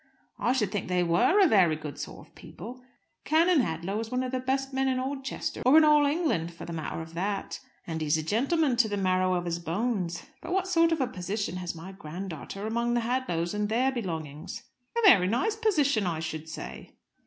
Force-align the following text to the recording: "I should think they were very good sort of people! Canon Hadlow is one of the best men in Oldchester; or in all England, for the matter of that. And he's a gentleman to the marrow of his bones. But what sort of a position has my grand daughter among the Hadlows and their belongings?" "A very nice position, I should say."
"I 0.39 0.53
should 0.53 0.71
think 0.71 0.87
they 0.87 1.03
were 1.03 1.47
very 1.47 1.75
good 1.75 1.99
sort 1.99 2.27
of 2.27 2.33
people! 2.33 2.83
Canon 3.23 3.59
Hadlow 3.59 3.99
is 3.99 4.09
one 4.09 4.23
of 4.23 4.31
the 4.31 4.39
best 4.39 4.73
men 4.73 4.87
in 4.87 4.99
Oldchester; 4.99 5.61
or 5.63 5.77
in 5.77 5.83
all 5.83 6.07
England, 6.07 6.55
for 6.55 6.65
the 6.65 6.73
matter 6.73 7.01
of 7.03 7.13
that. 7.13 7.59
And 7.85 8.01
he's 8.01 8.17
a 8.17 8.23
gentleman 8.23 8.77
to 8.77 8.89
the 8.89 8.97
marrow 8.97 9.35
of 9.35 9.45
his 9.45 9.59
bones. 9.59 10.23
But 10.41 10.53
what 10.53 10.67
sort 10.67 10.91
of 10.91 11.01
a 11.01 11.05
position 11.05 11.57
has 11.57 11.75
my 11.75 11.91
grand 11.91 12.31
daughter 12.31 12.65
among 12.65 12.95
the 12.95 13.01
Hadlows 13.01 13.53
and 13.53 13.69
their 13.69 13.91
belongings?" 13.91 14.63
"A 14.97 15.07
very 15.07 15.27
nice 15.27 15.55
position, 15.55 16.07
I 16.07 16.19
should 16.19 16.49
say." 16.49 16.93